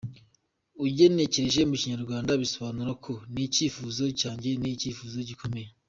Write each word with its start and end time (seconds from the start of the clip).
Ugenekereje 0.85 1.61
mu 1.69 1.75
Kinyarwanda, 1.81 2.39
bisobanuye 2.41 2.93
ko 3.05 3.13
’Ni 3.33 3.41
icyifuzo 3.47 4.03
cyanjye, 4.19 4.49
ni 4.61 4.69
icyifuzo 4.75 5.17
gikomeye. 5.31 5.69